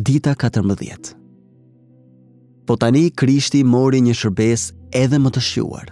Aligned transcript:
Dita 0.00 0.34
14 0.34 1.14
Po 2.66 2.76
tani, 2.80 3.10
Krishti 3.10 3.60
mori 3.62 3.98
një 4.00 4.14
shërbes 4.16 4.70
edhe 4.96 5.18
më 5.20 5.28
të 5.34 5.40
shjuar, 5.44 5.90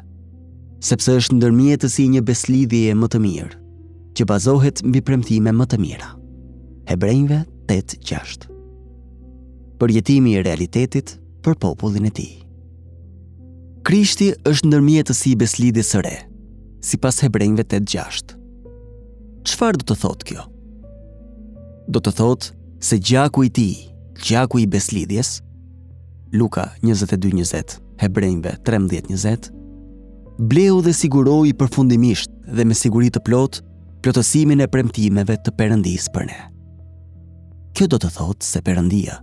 sepse 0.80 1.16
është 1.19 1.34
ndërmjetës 1.37 1.96
i 2.00 2.06
një 2.14 2.21
beslidhje 2.24 2.94
më 2.96 3.08
të 3.12 3.18
mirë, 3.21 3.58
që 4.16 4.26
bazohet 4.30 4.80
mbi 4.88 5.02
premtime 5.04 5.52
më 5.52 5.66
të 5.68 5.78
mira. 5.84 6.14
Hebrejnve 6.88 7.42
8.6 7.76 8.48
Përjetimi 9.80 10.32
i 10.39 10.43
realitetit 10.48 11.19
për 11.45 11.59
popullin 11.61 12.09
e 12.09 12.12
ti 12.17 12.27
Krishti 13.85 14.30
është 14.48 14.71
ndërmjetës 14.73 15.21
i 15.29 15.35
beslidhje 15.43 15.85
së 15.91 16.01
re, 16.09 16.14
si 16.80 16.96
pas 16.96 17.21
Hebrejnve 17.21 17.69
8.6 17.69 18.32
Qfar 19.45 19.77
do 19.77 19.85
të 19.93 19.98
thotë 20.07 20.30
kjo? 20.32 20.48
Do 21.93 22.01
të 22.01 22.14
thotë, 22.17 22.57
se 22.80 22.98
gjaku 22.98 23.44
i 23.44 23.50
ti, 23.50 23.68
gjaku 24.28 24.58
i 24.58 24.66
beslidhjes, 24.66 25.43
Luka 26.32 26.68
22.20, 26.82 27.62
Hebrejnve 28.00 28.54
13.20, 28.64 29.48
bleu 30.38 30.80
dhe 30.82 30.93
siguroj 30.96 31.52
përfundimisht 31.61 32.30
dhe 32.48 32.64
me 32.64 32.74
sigurit 32.74 33.12
të 33.19 33.22
plot 33.27 33.61
plotësimin 34.02 34.62
e 34.64 34.69
premtimeve 34.72 35.36
të 35.44 35.52
përëndis 35.58 36.06
për 36.14 36.27
ne. 36.30 36.38
Kjo 37.77 37.91
do 37.92 37.98
të 38.00 38.11
thotë 38.16 38.48
se 38.48 38.62
përëndia, 38.64 39.19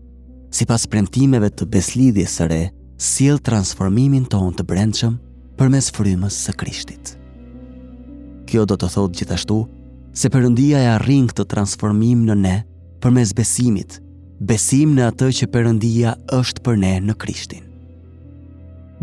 si 0.54 0.68
pas 0.70 0.86
premtimeve 0.88 1.50
të 1.50 1.66
beslidhjes 1.74 2.38
së 2.38 2.48
re, 2.52 2.62
siel 3.02 3.42
transformimin 3.42 4.28
ton 4.30 4.54
të 4.54 4.66
brendshëm 4.70 5.18
për 5.58 5.74
mes 5.74 5.90
frymës 5.98 6.38
së 6.46 6.54
krishtit. 6.62 7.14
Kjo 8.48 8.68
do 8.70 8.78
të 8.78 8.90
thotë 8.94 9.20
gjithashtu 9.24 9.58
se 10.18 10.30
përëndia 10.34 10.84
e 10.86 10.90
arrin 10.94 11.26
të 11.34 11.46
transformim 11.52 12.22
në 12.30 12.38
ne 12.46 12.56
për 13.02 13.14
mes 13.14 13.32
besimit, 13.38 13.98
besim 14.40 14.94
në 14.98 15.08
atë 15.12 15.30
që 15.40 15.48
përëndia 15.54 16.14
është 16.38 16.64
për 16.66 16.80
ne 16.84 16.94
në 17.10 17.16
Krishtin. 17.22 17.64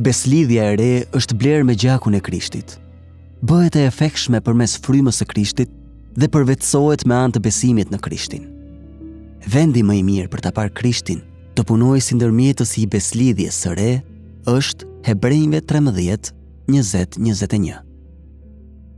Beslidhja 0.02 0.72
e 0.72 0.76
re 0.80 0.90
është 1.14 1.36
blerë 1.38 1.68
me 1.68 1.76
gjakun 1.78 2.16
e 2.18 2.22
Krishtit, 2.26 2.76
bëhet 3.46 3.76
e 3.78 3.84
efekshme 3.90 4.40
për 4.42 4.56
mes 4.58 4.74
frymës 4.86 5.20
e 5.22 5.28
Krishtit 5.30 5.74
dhe 6.18 6.30
përvetsohet 6.34 7.06
me 7.06 7.18
antë 7.20 7.42
besimit 7.44 7.92
në 7.94 8.00
Krishtin. 8.02 8.48
Vendi 9.50 9.82
më 9.86 9.98
i 10.00 10.02
mirë 10.08 10.30
për 10.32 10.42
të 10.46 10.54
parë 10.58 10.74
Krishtin 10.80 11.22
të 11.54 11.66
punoj 11.68 11.98
si 12.02 12.16
ndërmjetës 12.18 12.76
i 12.82 12.88
beslidhje 12.90 13.50
së 13.54 13.74
re 13.78 13.90
është 14.50 14.90
Hebrejnve 15.06 15.60
13, 15.68 16.30
20, 16.72 17.20
21. 17.30 17.82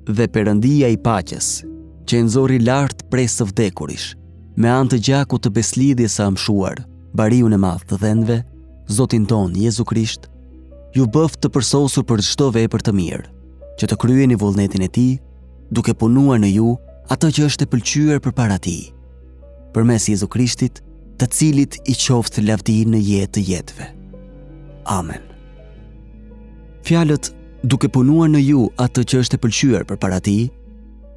Dhe 0.07 0.29
përëndia 0.31 0.89
i 0.95 0.97
paches, 1.03 1.49
që 2.07 2.21
nëzori 2.29 2.61
lartë 2.63 3.09
prej 3.11 3.25
së 3.35 3.49
vdekurish, 3.51 4.13
me 4.57 4.71
anë 4.73 4.93
të 4.95 4.99
gjakut 5.09 5.43
të 5.45 5.51
beslidhjes 5.59 6.15
së 6.17 6.25
amshuar, 6.31 6.79
bariu 7.17 7.49
në 7.53 7.59
madh 7.61 7.83
të 7.91 7.99
dhënve, 8.03 8.39
Zotin 8.97 9.25
ton 9.27 9.53
Jezu 9.59 9.85
Krisht, 9.85 10.29
ju 10.95 11.05
bëft 11.13 11.41
të 11.43 11.51
përsosur 11.57 12.05
për 12.07 12.23
çdo 12.23 12.49
vepër 12.55 12.85
të 12.87 12.95
mirë, 12.97 13.25
që 13.81 13.89
të 13.91 13.99
kryeni 14.01 14.39
vullnetin 14.41 14.85
e 14.87 14.89
tij, 14.95 15.17
duke 15.75 15.95
punuar 15.99 16.39
në 16.41 16.53
ju 16.55 16.71
atë 17.13 17.33
që 17.37 17.49
është 17.49 17.67
e 17.67 17.71
pëlqyer 17.73 18.23
përpara 18.25 18.57
tij. 18.63 18.93
Përmes 19.75 20.07
Jezu 20.13 20.29
Krishtit, 20.33 20.81
të 21.21 21.27
cilit 21.35 21.77
i 21.91 21.97
qoftë 21.99 22.45
lavdi 22.47 22.79
në 22.89 23.01
jetë 23.05 23.33
të 23.37 23.45
jetëve. 23.51 23.87
Amen. 24.93 25.21
Fjalët 26.87 27.33
duke 27.67 27.91
punuar 27.93 28.31
në 28.33 28.45
ju 28.47 28.69
atë 28.81 29.03
që 29.11 29.23
është 29.25 29.37
e 29.37 29.43
pëlqyer 29.45 29.89
përpara 29.91 30.21
tij, 30.25 30.47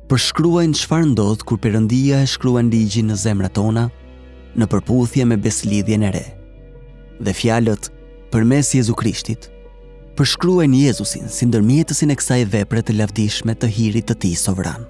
përshkruajnë 0.09 0.73
çfarë 0.73 1.07
ndodh 1.11 1.43
kur 1.45 1.59
Perëndia 1.61 2.23
e 2.23 2.27
shkruan 2.29 2.71
ligjin 2.73 3.11
në 3.11 3.17
zemrat 3.23 3.53
tona 3.59 3.83
në 4.57 4.67
përputhje 4.71 5.21
me 5.29 5.37
beslidhjen 5.37 6.07
e 6.07 6.09
re. 6.15 6.23
Dhe 7.21 7.33
fjalët 7.37 7.91
përmes 8.33 8.71
Jezu 8.73 8.95
Krishtit 8.97 9.45
përshkruajnë 10.17 10.81
Jezusin 10.87 11.29
si 11.29 11.45
ndërmjetësin 11.51 12.09
e 12.09 12.17
kësaj 12.23 12.39
vepre 12.55 12.81
të 12.83 12.97
lavdishme 12.97 13.53
të 13.61 13.69
hirit 13.77 14.09
të 14.09 14.17
Ti 14.25 14.33
Sovran. 14.41 14.87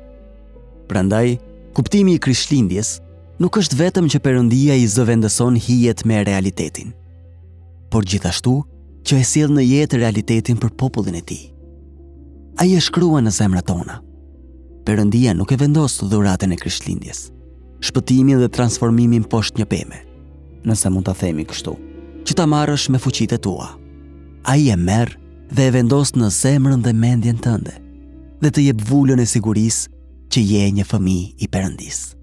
Prandaj, 0.90 1.36
kuptimi 1.76 2.16
i 2.16 2.24
Krishtlindjes 2.24 2.96
nuk 3.44 3.60
është 3.60 3.82
vetëm 3.84 4.08
që 4.16 4.24
Perëndia 4.24 4.80
i 4.80 4.88
zëvendëson 4.90 5.60
hijet 5.68 6.06
me 6.08 6.24
realitetin, 6.32 6.96
por 7.92 8.08
gjithashtu 8.08 8.56
që 9.08 9.20
e 9.20 9.28
sjell 9.34 9.52
në 9.56 9.68
jetë 9.68 10.00
realitetin 10.06 10.58
për 10.60 10.74
popullin 10.80 11.20
e 11.20 11.26
Ti. 11.28 11.42
Ai 12.64 12.72
e 12.72 12.82
shkruan 12.84 13.28
në 13.28 13.36
zemrat 13.42 13.68
tona 13.68 14.00
Perëndia 14.90 15.36
nuk 15.38 15.52
e 15.54 15.56
vendos 15.62 15.94
dhuratën 16.10 16.50
e 16.50 16.56
Krishtlindjes, 16.58 17.20
shpëtimin 17.86 18.40
dhe 18.42 18.48
transformimin 18.56 19.28
poshtë 19.30 19.62
një 19.62 19.68
peme, 19.70 20.00
nëse 20.66 20.90
mund 20.90 21.06
ta 21.06 21.14
themi 21.14 21.46
kështu, 21.46 21.76
që 22.26 22.34
ta 22.40 22.48
marrësh 22.50 22.88
me 22.90 22.98
fuqitë 23.06 23.38
tua. 23.46 23.68
Ai 24.50 24.74
e 24.74 24.78
merr 24.90 25.14
dhe 25.54 25.68
e 25.70 25.76
vendos 25.78 26.16
në 26.18 26.32
zemrën 26.42 26.82
dhe 26.82 26.96
mendjen 27.06 27.38
tënde, 27.46 27.76
dhe 28.42 28.50
të 28.50 28.66
jep 28.72 28.82
vulën 28.90 29.22
e 29.22 29.30
sigurisë 29.30 29.94
që 30.34 30.48
je 30.56 30.66
një 30.80 30.90
fëmijë 30.96 31.36
i 31.46 31.54
Perëndisë. 31.58 32.19